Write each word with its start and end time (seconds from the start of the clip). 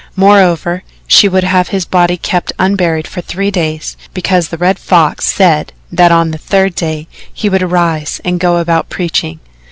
Moreover, 0.15 0.81
she 1.05 1.27
would 1.29 1.43
have 1.43 1.67
his 1.67 1.85
body 1.85 2.17
kept 2.17 2.51
unburied 2.57 3.05
for 3.07 3.21
three 3.21 3.51
days, 3.51 3.95
because 4.15 4.47
the 4.47 4.57
Red 4.57 4.79
Fox 4.79 5.25
said 5.25 5.73
that 5.91 6.11
on 6.11 6.31
the 6.31 6.39
third 6.39 6.73
day 6.73 7.07
he 7.31 7.49
would 7.49 7.61
arise 7.61 8.19
and 8.25 8.39
go 8.39 8.57
about 8.57 8.89
preaching. 8.89 9.39